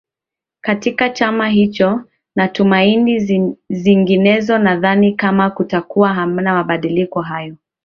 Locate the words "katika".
0.61-1.09